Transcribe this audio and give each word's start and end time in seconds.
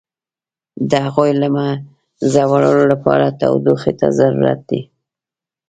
د 0.89 0.91
هغوی 1.05 1.31
له 1.41 1.47
منځه 1.55 2.41
وړلو 2.51 2.85
لپاره 2.93 3.35
تودوخې 3.39 3.93
ته 3.99 4.07
ضرورت 4.19 4.59
دی. 4.69 4.81